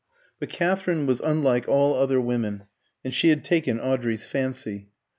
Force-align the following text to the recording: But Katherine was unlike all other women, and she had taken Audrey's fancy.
But 0.39 0.49
Katherine 0.49 1.05
was 1.05 1.21
unlike 1.21 1.67
all 1.67 1.93
other 1.93 2.19
women, 2.19 2.63
and 3.05 3.13
she 3.13 3.29
had 3.29 3.43
taken 3.45 3.79
Audrey's 3.79 4.25
fancy. 4.25 4.89